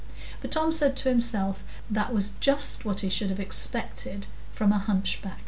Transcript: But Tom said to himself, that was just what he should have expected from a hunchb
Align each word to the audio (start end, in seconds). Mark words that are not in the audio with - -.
But 0.41 0.49
Tom 0.51 0.71
said 0.71 0.95
to 0.97 1.09
himself, 1.09 1.63
that 1.87 2.11
was 2.11 2.31
just 2.39 2.85
what 2.85 3.01
he 3.01 3.09
should 3.09 3.29
have 3.29 3.39
expected 3.39 4.25
from 4.51 4.71
a 4.71 4.79
hunchb 4.87 5.31